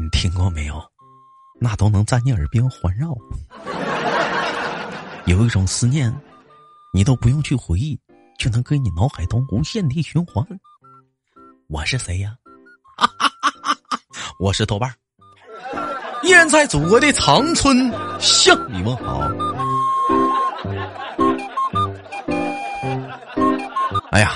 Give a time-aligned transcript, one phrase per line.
[0.00, 0.82] 你听过没有？
[1.60, 3.14] 那都能在你耳边环绕。
[5.26, 6.10] 有一种思念，
[6.94, 8.00] 你都不用去回忆，
[8.38, 10.42] 就能给你脑海中无限地循环。
[11.68, 12.34] 我是谁呀？
[14.40, 14.90] 我是豆瓣
[16.22, 19.20] 依然在祖国的长春向你问好。
[24.12, 24.32] 哎呀，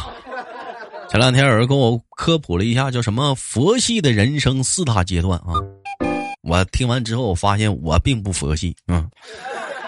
[1.14, 5.54] 前两天有人跟我科普了一下，叫什么佛系的人生四大阶段啊。
[6.42, 9.06] 我听完之后，我发现我并不佛系啊。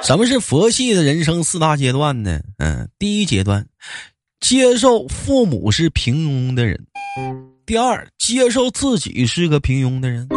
[0.05, 2.41] 什么是佛系的人生四大阶段呢？
[2.59, 3.67] 嗯，第一阶段，
[4.39, 6.77] 接受父母是平庸的人；
[7.67, 10.29] 第二，接受自己是个平庸的人；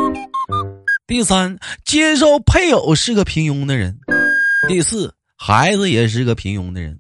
[1.06, 3.94] 第三，接受配偶是个平庸的人；
[4.68, 6.98] 第四，孩子也是个平庸的人。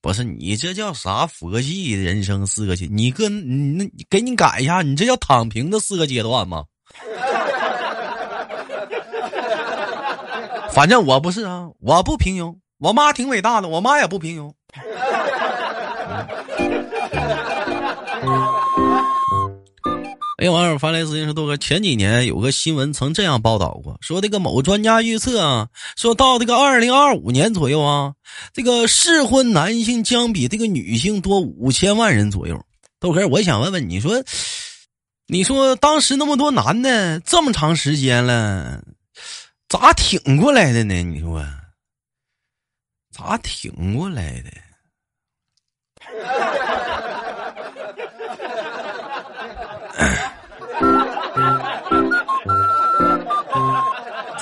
[0.00, 2.88] 不是你这叫啥佛系人生四个阶？
[2.90, 6.64] 你跟你那给你改一下，你这叫躺平的四个阶段吗？
[10.70, 14.52] 反正我不是啊，我不平庸，我妈挺伟大的，我妈也不平庸。
[20.38, 28.14] 哎，网友发来私信说：“豆哥，前几年有个新闻曾这样报道过，说这个某专家预测啊，说到这个二零二五年左右啊，
[28.52, 32.64] 这个适婚男性将比这个女性多五千万人左右。
[33.00, 34.22] 豆哥，我想问问你说，
[35.26, 38.80] 你说当时那么多男的，这么长时间了。”
[39.68, 41.02] 咋挺过来的呢？
[41.02, 41.44] 你说，
[43.10, 44.50] 咋挺过来的？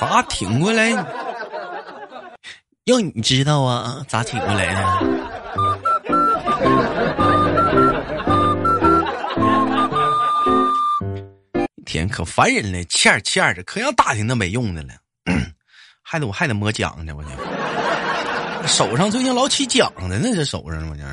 [0.09, 0.91] 咋挺过来？
[2.85, 4.01] 要你知道啊？
[4.07, 4.81] 咋挺过来的？
[11.85, 14.93] 天可烦人了，欠儿欠儿的，可想打听那没用的了。
[16.01, 17.29] 还得我还得摸奖呢，我这
[18.67, 21.03] 手上最近老起奖的呢，这手上我这。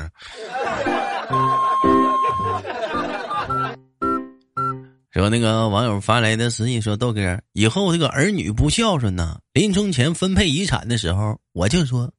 [5.21, 12.13] 说那个网友发来的私信说：“豆哥，以后这个儿女不孝顺呢，临终前分配遗产的时候，我就说，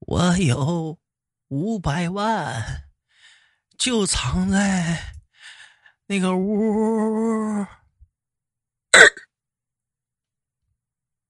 [0.00, 0.96] 我有
[1.48, 2.84] 五百万，
[3.78, 4.96] 就藏在
[6.06, 7.66] 那个屋。”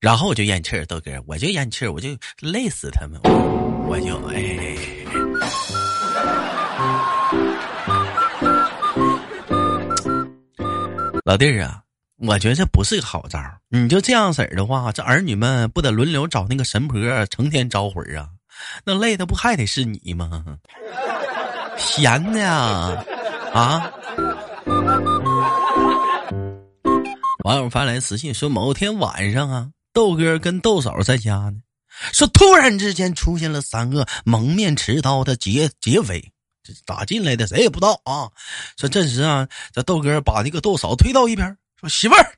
[0.01, 4.77] 然后我就咽气儿，豆哥，我就咽气儿，我就累死他们，我就哎，
[11.25, 11.81] 老弟儿啊，
[12.19, 13.41] 我觉得这不是个好招。
[13.71, 18.29] 你就这样式儿的话，这儿女们不得轮流找那个神婆，成天招魂啊？
[18.85, 20.45] 那累的不还得是你吗？
[21.79, 23.03] 闲的呀，
[23.55, 23.91] 啊！
[27.45, 29.71] 网友发来私信说，某天晚上啊。
[29.95, 31.55] 豆哥跟豆嫂在家呢，
[32.13, 36.34] 说突然之间出现了三个蒙面持刀的劫劫匪，
[36.65, 38.33] 这咋进来的谁也不知道啊。
[38.79, 42.35] 说这时啊，这豆哥把那个豆嫂推到一边，说媳妇儿，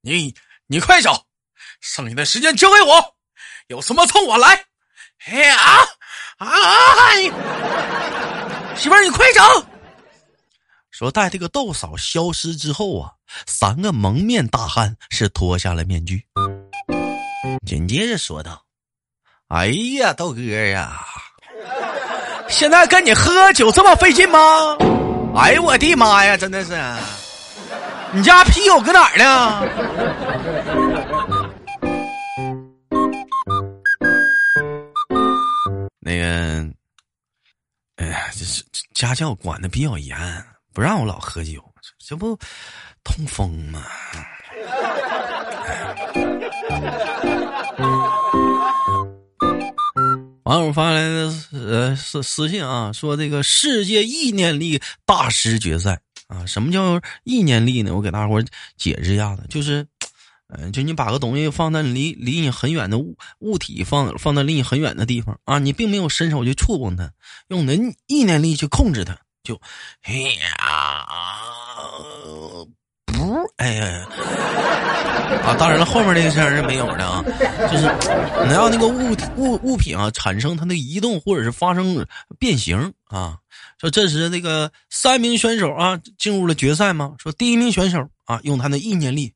[0.00, 0.34] 你
[0.66, 1.26] 你快走，
[1.80, 3.14] 剩下的时间交给我，
[3.68, 4.64] 有什么冲我来。
[5.26, 5.56] 哎呀
[6.38, 6.48] 啊！
[8.74, 9.66] 媳妇儿你快走。
[10.90, 13.12] 说待这个豆嫂消失之后啊，
[13.46, 16.26] 三个蒙面大汉是脱下了面具。
[17.66, 18.64] 紧接着说道
[19.48, 19.66] ：“哎
[19.98, 21.04] 呀，豆哥呀，
[22.50, 24.38] 现在跟你喝酒这么费劲吗？
[25.34, 26.72] 哎呦我的妈呀，真的是！
[28.12, 29.62] 你家啤酒搁哪儿呢？
[36.00, 36.66] 那个，
[37.96, 40.18] 哎呀，这是家教管的比较严，
[40.74, 41.62] 不让我老喝酒，
[42.04, 42.36] 这不
[43.04, 43.84] 痛风吗？”
[50.50, 57.94] 网友发来的呃私私信啊，说这个世界意念力大师决赛啊，什么叫意念力呢？
[57.94, 58.42] 我给大伙
[58.76, 59.86] 解释一下子，就是，
[60.48, 67.12] 嗯，就你把个东西放在离离你很远的物物体放放在离你很远的地方啊，你并没有伸手去触碰它，
[67.46, 69.60] 用你的意念力去控制它，就，
[70.02, 71.06] 哎呀。
[73.56, 74.08] 哎呀，
[75.44, 75.56] 啊！
[75.58, 77.24] 当然了，后面那个声是没有的啊，
[77.70, 77.84] 就是
[78.46, 82.06] 能让那个物物物品啊产生它的移动或者是发生
[82.38, 83.36] 变形啊。
[83.78, 87.14] 说这时那个三名选手啊进入了决赛吗？
[87.18, 89.32] 说第一名选手啊用他的意念力，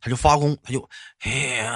[0.00, 0.88] 他就发功，他就
[1.24, 1.30] 哎
[1.64, 1.72] 呀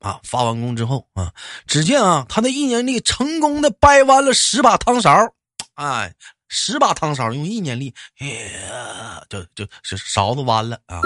[0.00, 1.30] 啊发完功之后啊，
[1.66, 5.34] 只见啊他的意念力成功的掰弯了十把汤勺，
[5.74, 6.14] 哎，
[6.48, 7.92] 十把汤勺用意念力，
[9.28, 11.02] 就就就勺子弯了啊。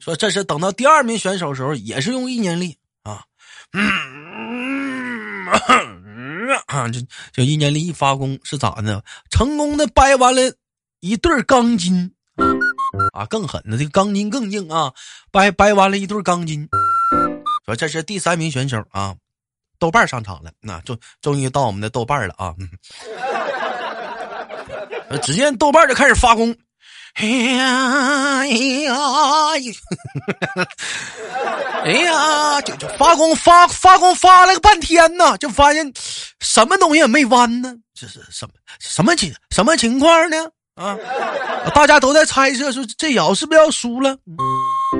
[0.00, 3.24] 说这是等到第二名选手的时候，也是用意念力啊，
[3.72, 5.46] 嗯，
[6.66, 7.00] 啊，就
[7.32, 9.02] 就意念力一发功是咋的？
[9.30, 10.42] 成功的掰完了
[11.00, 12.12] 一对钢筋
[13.12, 14.92] 啊，更狠的这个钢筋更硬啊，
[15.30, 16.68] 掰掰完了一对钢筋。
[17.64, 19.16] 说这是第三名选手啊，
[19.78, 22.54] 豆瓣上场了，那终终于到我们的豆瓣了啊。
[25.22, 26.54] 只见豆瓣就开始发功。
[27.14, 28.94] 哎呀哎呀！
[31.84, 35.92] 哎呀，就就发功发发功发了个半天呢，就发现
[36.40, 37.72] 什么东西也没弯呢。
[37.94, 40.50] 这是什么什么情什么情况呢？
[40.74, 40.98] 啊！
[41.72, 44.16] 大家都在猜测说这瑶是不是要输了？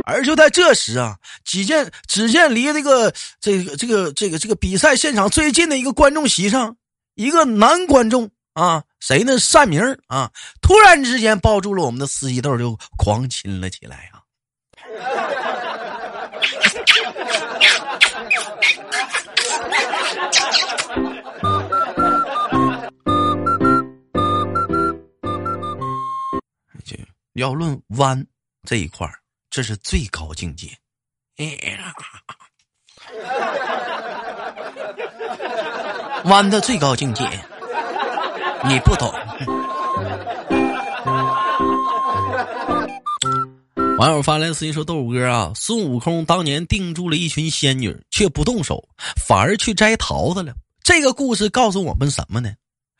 [0.06, 6.76] 而就在这时啊，只见只见离这个这个这个这个这个比赛现场最近的一个观众席上，
[7.16, 8.30] 一个男观众。
[8.54, 9.38] 啊，谁呢？
[9.38, 10.30] 善明啊！
[10.62, 14.24] 突然之间抱住了我们的司机豆，就狂亲了起来啊！
[26.82, 26.96] 就
[27.34, 28.26] 要论弯
[28.66, 29.06] 这一块
[29.50, 30.68] 这是最高境界。
[36.24, 37.22] 弯的最高境界。
[38.66, 39.12] 你不懂。
[43.98, 50.52] 网友发来私信说：“豆哥啊，孙悟空当年定住了一群仙女，却不动手，反而去摘桃子了。
[50.82, 52.52] 这个故事告诉我们什么呢？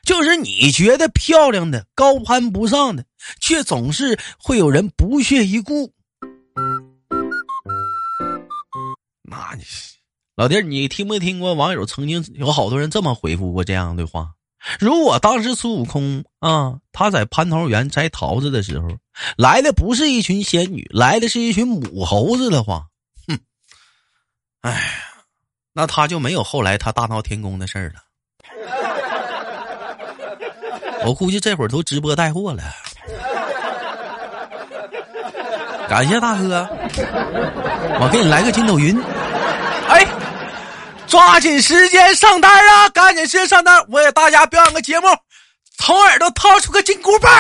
[0.05, 3.05] 就是你觉得漂亮的、高攀不上的，
[3.41, 5.91] 却总是会有人不屑一顾。
[9.23, 9.65] 那你
[10.37, 14.31] 老弟，你听没听过网友曾经有好多人这么回复过这样的话？”
[14.81, 18.89] 如果当时孙悟空啊，他在蟠桃园摘桃子的时候，
[19.37, 22.87] 来的不是一群仙女，来的是一群母猴子的话，
[23.29, 23.39] 哼，
[24.63, 24.95] 哎，
[25.73, 28.01] 那他就没有后来他大闹天宫的事儿了。
[31.07, 32.63] 我估计这会儿都直播带货了。
[35.87, 36.67] 感谢大哥，
[38.01, 38.99] 我给你来个筋斗云。
[41.15, 42.89] 抓紧时间上单啊！
[42.89, 45.07] 赶紧时间上单，我给大家表演个节目，
[45.79, 47.33] 从耳朵掏出个金箍棒。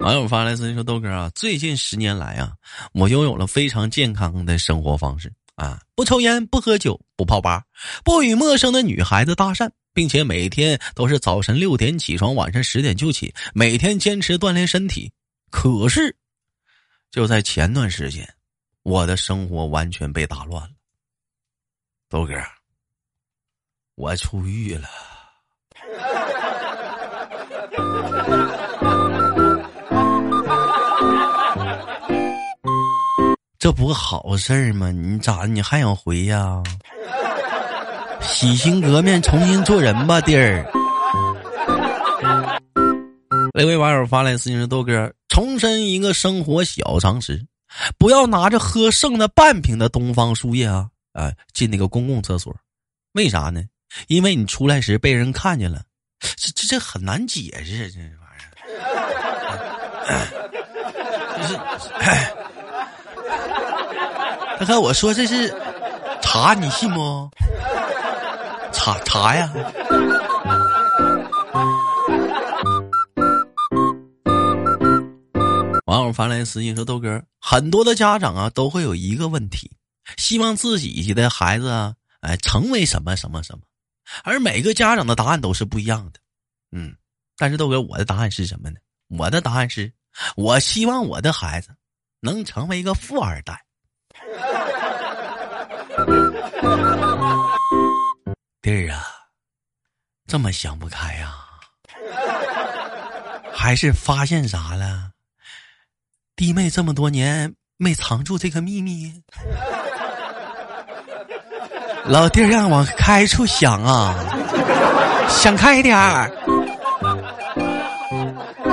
[0.00, 2.52] 网友发来私信说：“豆哥啊，最近十年来啊，
[2.92, 7.62] 我拥有了非常健康的生活方式啊，不抽烟，不喝酒，不泡吧，
[8.04, 15.12] 不与陌生的女孩子搭讪。”并且每天都是早晨六点起床，晚上十点就起，每天坚持锻炼身体。
[15.50, 16.16] 可是，
[17.10, 18.28] 就在前段时间，
[18.82, 20.70] 我的生活完全被打乱了。
[22.08, 22.34] 豆哥，
[23.96, 24.88] 我出狱了，
[33.58, 34.90] 这不好事吗？
[34.90, 36.62] 你咋你还想回呀？
[38.22, 40.64] 洗心革面，重新做人吧，弟儿。
[43.52, 47.44] 那位网友发来私信说：“豆哥，重申一个生活小常识，
[47.98, 52.54] 不要拿着喝剩的半瓶的东方树叶啊啊进那个公共厕所。
[53.12, 53.62] 为啥呢？
[54.06, 55.82] 因为你出来时被人看见了，
[56.20, 58.42] 这这这很难解释，这玩意
[60.08, 60.20] 儿。
[61.38, 61.58] 就是，
[64.58, 65.52] 他看我说这是
[66.22, 67.28] 茶，你信不？”
[68.72, 69.52] 查查呀！
[75.86, 79.70] 网友发来私信说：“豆哥，很多的家长啊，都会有一个问题，
[80.16, 83.62] 希望自己的孩子啊，哎，成为什么什么什么，
[84.22, 86.20] 而每个家长的答案都是不一样的。
[86.70, 86.94] 嗯，
[87.36, 88.76] 但是豆哥，我的答案是什么呢？
[89.08, 89.92] 我的答案是，
[90.36, 91.70] 我希望我的孩子
[92.20, 93.64] 能成为一个富二代。”
[98.62, 99.02] 弟儿啊，
[100.26, 101.34] 这么想不开呀？
[103.52, 105.10] 还是发现啥了？
[106.36, 109.22] 弟妹这么多年没藏住这个秘密，
[112.04, 114.14] 老弟儿让往开处想啊，
[115.28, 116.30] 想开点儿，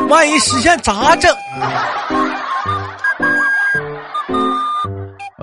[0.09, 1.33] 万一实现咋整？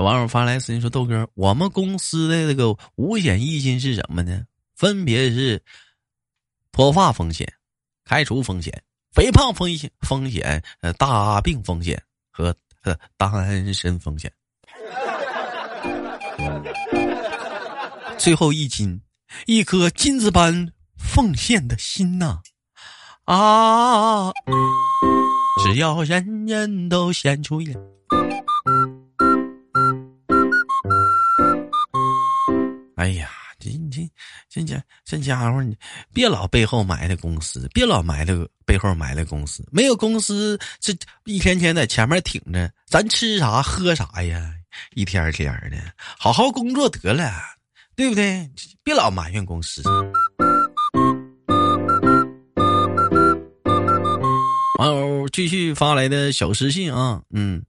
[0.04, 4.44] 网友发来私信说：“豆哥，我们公司的这个五险一金是什么呢？
[4.76, 5.62] 分别是
[6.73, 7.50] 脱发风险、
[8.04, 8.82] 开除风险、
[9.12, 12.54] 肥胖风险、风险呃大病风险和
[13.16, 14.30] 单身风险。
[18.18, 19.00] 最后一斤，
[19.46, 22.40] 一颗金子般奉献的心呐！
[23.25, 24.30] 啊，
[25.64, 27.75] 只要人人都献出一。
[33.04, 34.11] 哎呀，这这
[34.49, 35.76] 这家这家伙，你
[36.14, 38.32] 别老背后埋汰公司，别老埋汰
[38.64, 39.62] 背后埋汰公司。
[39.70, 40.94] 没有公司，这
[41.26, 44.50] 一天天在前面挺着，咱吃啥喝啥呀？
[44.94, 45.76] 一天天的，
[46.18, 47.30] 好好工作得了，
[47.94, 48.50] 对不对？
[48.82, 49.82] 别老埋怨公司。
[54.78, 57.62] 网友继续发来的小私信啊，嗯，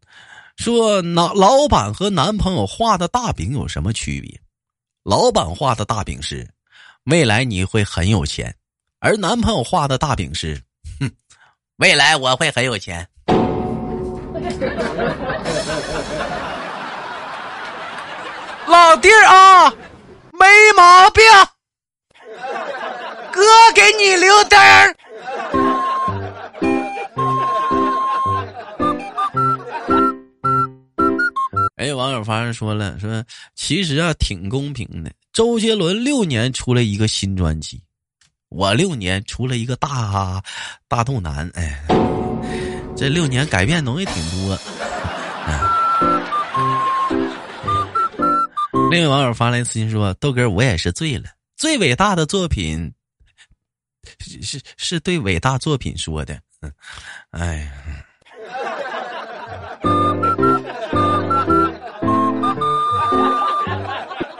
[0.55, 4.39] 说男老板和男朋友画的大饼有什么区别？
[5.05, 6.49] 老板画的大饼是，
[7.03, 8.55] 未来你会很有钱，
[8.99, 10.63] 而男朋友画的大饼是，
[10.99, 11.11] 哼，
[11.77, 13.07] 未来我会很有钱。
[18.65, 19.69] 老弟儿啊，
[20.31, 21.23] 没毛病，
[23.31, 23.43] 哥
[23.75, 24.95] 给你留灯儿。
[31.85, 33.23] 哎，网友发现说了，说
[33.53, 35.11] 其实啊挺公平的。
[35.31, 37.79] 周杰伦六年出了一个新专辑，
[38.49, 40.41] 我六年出了一个大
[40.87, 41.47] 大肚腩。
[41.53, 41.85] 哎，
[42.97, 44.57] 这六年改变东西挺多。
[48.89, 51.29] 另一位网友发来私信说：“豆哥，我也是醉了。
[51.55, 52.91] 最伟大的作品，
[54.41, 56.41] 是是对伟大作品说的。
[57.29, 57.71] 哎呀。”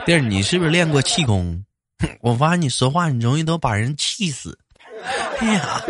[0.06, 1.66] 弟儿，你是不是练过气功？
[2.22, 4.58] 我发现你说话，你容易都把人气死。
[5.40, 5.82] 哎呀，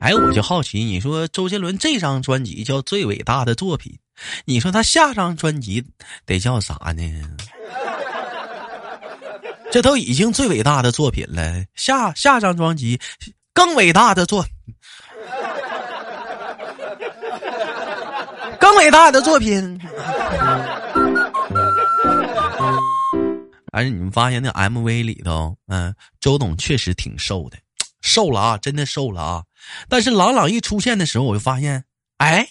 [0.00, 3.98] 哎，我就好奇，你说周杰伦这张专辑叫最伟大的作品，
[4.44, 5.82] 你说他下张专辑
[6.26, 7.02] 得叫啥呢？
[9.72, 13.00] 这都已经最伟大的作品了，下下张专辑
[13.54, 14.44] 更伟大的作，
[18.60, 19.80] 更伟大的作品。
[23.72, 27.58] 而且你们发现那 MV 里头，嗯，周董确实挺瘦的，
[28.02, 29.44] 瘦了啊，真的瘦了啊。
[29.88, 31.84] 但是朗朗一出现的时候，我就发现，
[32.18, 32.48] 哎，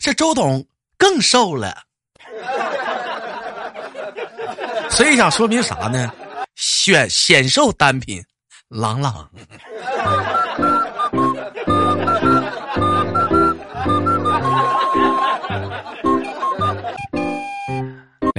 [0.00, 0.66] 这周董
[0.98, 1.82] 更瘦了。
[4.90, 6.12] 所以想说明啥呢？
[6.56, 8.22] 选显瘦单品，
[8.68, 9.30] 朗朗。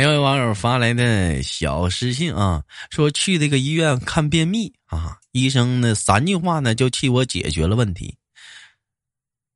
[0.02, 8.18] 有位网友发来的小私信啊，说去这个医院看便秘啊，医生呢三句话呢就替我解决了问题。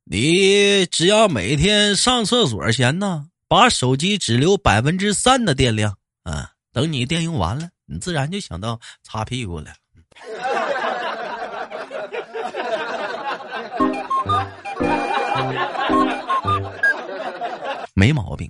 [0.04, 9.72] 你只要每天上厕所前呢，把手机只留百分之三的电量啊，等你电用完了，你自然就想到擦屁股了。
[17.94, 18.48] 没毛病，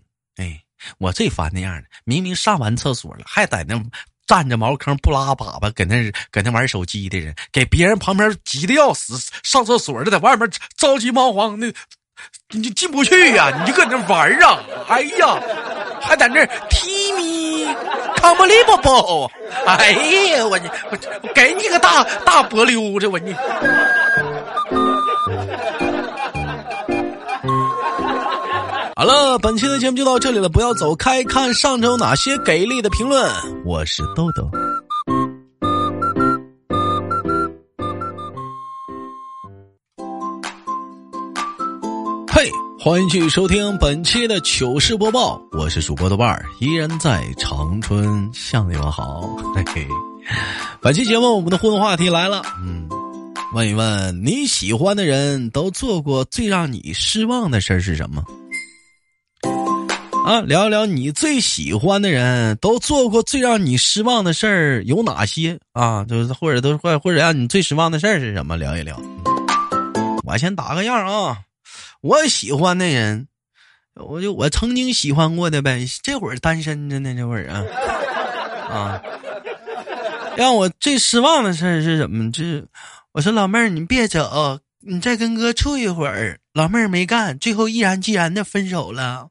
[0.99, 3.81] 我最烦那样的，明明上完厕所了，还在那
[4.27, 11.73] 站着茅坑不拉粑粑，搁那搁那玩手机的人，给别人旁边急的要死，上厕所的在外面着急忙慌的，
[12.51, 14.61] 你就进不去呀，你就搁那玩啊！
[14.89, 15.41] 哎呀，
[16.01, 17.67] 还在那踢咪
[18.17, 19.31] ，come believable！
[19.67, 20.59] 哎呀，我
[20.91, 23.35] 我我给你个大大波溜子，我你。
[28.99, 33.31] 好了，本期的节目就到这里了，不要走开，看上周哪些给力的评论。
[33.63, 34.51] 我是豆豆。
[42.33, 42.51] 嘿，
[42.81, 49.21] 欢迎继续收听本期的糗事播报，我是主播豆瓣儿，依然在长春向你们好。
[49.55, 49.87] 嘿嘿，
[50.81, 52.89] 本期节目我们的互动话题来了，嗯，
[53.53, 58.25] 问一问你喜欢的人都做过最让你失望的事儿是什么？
[60.27, 66.05] 啊，聊一聊你最喜欢的人都做过最让你失望的事儿有哪些啊？
[66.05, 68.57] 就是或者都或或者让你最失望的事儿是什么？
[68.57, 69.01] 聊一聊。
[70.25, 71.39] 我先打个样啊，
[72.01, 73.29] 我喜欢的人，
[73.95, 75.87] 我就我曾经喜欢过的呗。
[76.03, 77.63] 这会儿单身着呢，这会儿啊
[78.69, 79.03] 啊。
[80.37, 82.33] 让我最失望的事儿是什么？
[82.33, 82.67] 就是
[83.13, 86.41] 我说老妹儿，你别走，你再跟哥处一会儿。
[86.53, 89.29] 老妹儿没干，最后毅然决然的分手了。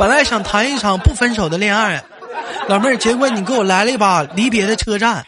[0.00, 2.02] 本来想谈一场不分手的恋爱，
[2.66, 5.22] 老妹儿，结果你给我来了一把离别的车站。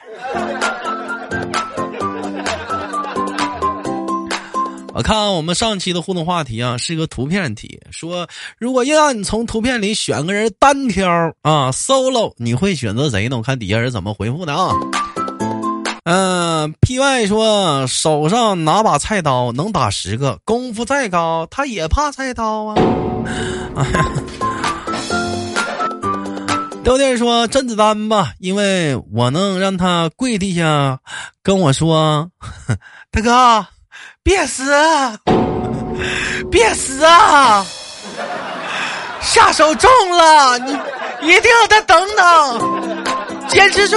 [4.94, 8.26] 我看我们上期的互动话题啊，是一个图片题，说
[8.56, 11.06] 如果要让你从图片里选个人单挑
[11.42, 13.36] 啊，solo，你会选择谁呢？
[13.36, 14.70] 我看底下人怎么回复的啊。
[16.04, 22.74] 嗯，P Y 说手上拿把菜刀能打十个，功夫再高他也怕菜刀啊。
[23.76, 24.12] 哎呀，
[26.84, 30.98] 豆弟说甄子丹吧，因为我能让他跪地下
[31.42, 32.28] 跟我说
[33.12, 33.64] ：“大哥，
[34.22, 34.64] 别死，
[36.50, 37.64] 别死啊！
[39.20, 40.72] 下手重了，你
[41.28, 43.96] 一定要再等等，坚持住。”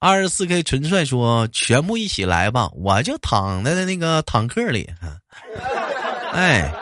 [0.00, 4.90] 二十四 K 纯帅说：“全部一起来吧，我就躺在那个坦克里。”
[6.34, 6.72] 哎，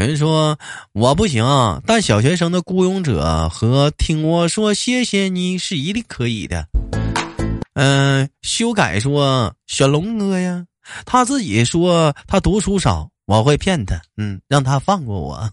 [0.00, 0.58] 人说
[0.92, 1.44] 我不行，
[1.86, 6.66] 但小学生的雇佣者和听我说谢谢你是一定可以的。
[7.74, 10.64] 嗯，修改说选龙哥呀，
[11.04, 15.50] 他自己说他读书少，我会骗他，嗯，让他放过我。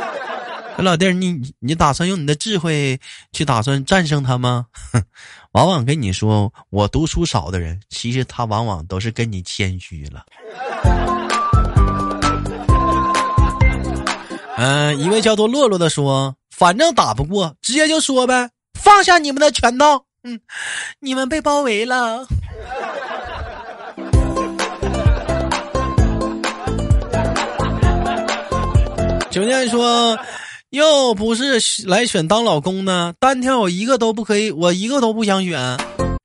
[0.76, 2.98] 老弟儿，你你打算用你的智慧
[3.32, 4.66] 去打算战胜他吗？
[5.52, 10.26] 往往跟你说我读书少的人，其实他往往都是跟你谦虚了。
[14.62, 20.38] 嗯，一位叫做洛洛的说：“反正打不过，直接就说呗，放下你们的拳头。”嗯，
[21.00, 22.26] 你们被包围了。
[29.30, 30.18] 九念说。
[30.68, 35.58] 又不是来选当老公呢，单挑我一个都不可以，我一个都不想选。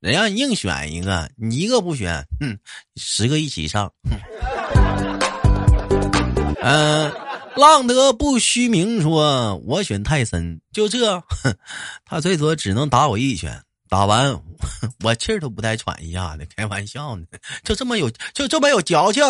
[0.01, 2.55] 人让你硬选一个，你一个不选，哼，
[2.95, 3.91] 十个一起上。
[6.61, 7.11] 嗯，
[7.55, 11.23] 浪得不虚名，说我选泰森，就这，
[12.05, 14.41] 他最多只能打我一拳，打完
[15.03, 17.25] 我气儿都不带喘一下的，开玩笑呢，
[17.63, 19.23] 就这么有，就这么有矫情，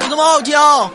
[0.00, 0.92] 就这么傲娇。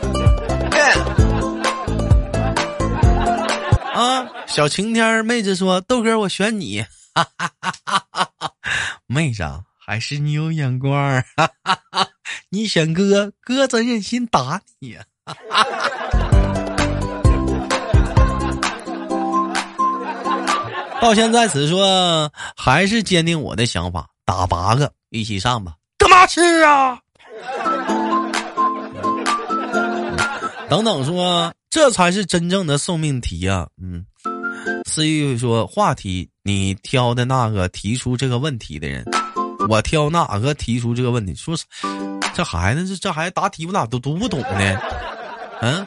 [3.94, 8.52] 啊，小晴天妹子说：“豆哥，我选你。”哈哈哈哈
[9.06, 9.42] 妹子
[9.84, 12.08] 还是你有眼光哈哈哈，
[12.48, 15.04] 你选哥哥怎忍心打你呀？
[21.00, 25.74] 到现在此说，还是坚定我的想法，打八个一起上吧。
[25.98, 26.98] 干嘛吃啊？
[30.68, 31.52] 等等说。
[31.70, 33.66] 这才是真正的送命题呀！
[33.82, 34.04] 嗯，
[34.84, 39.02] 思玉说话题，你挑的那个提出这个问题的人，
[39.70, 41.34] 我挑哪个提出这个问题？
[41.34, 41.56] 说
[42.34, 44.78] 这孩子这这孩子答题我咋都读不懂呢？
[45.62, 45.86] 嗯，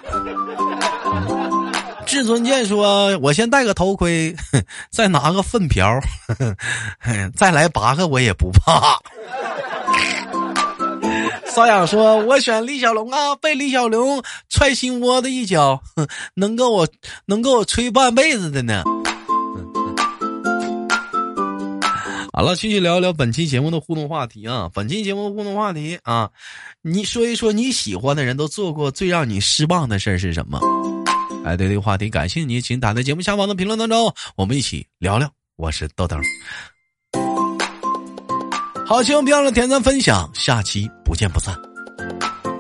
[2.08, 4.36] 至尊剑说，我先戴个头盔，
[4.90, 6.00] 再拿个粪瓢，
[7.36, 8.98] 再来八个我也不怕。
[11.46, 15.82] 骚痒说：“我选李小龙啊，被李小龙踹心窝子一脚，
[16.34, 16.88] 能够我
[17.26, 18.84] 能够我吹半辈子的呢。”
[22.38, 24.70] 好了，继续聊一聊本期节目的互动话题啊！
[24.74, 26.30] 本期节目的互动话题啊，
[26.82, 30.60] 你说一说你喜欢的人都做过最让你失望的事是什么？
[31.46, 35.32] 哎，对这个话题感兴趣，请打在节目下方的评论当中，我们一起聊聊。
[35.56, 36.18] 我是豆豆。
[38.86, 41.56] 好，希望别忘了点赞分享，下期不见不散。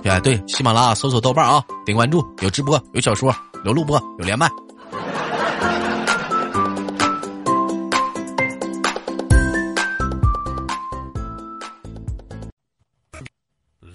[0.05, 3.35] 哎，对，喜马拉雅搜索豆瓣啊，点关注，有直播，有小说，
[3.65, 4.49] 有录播，有连麦。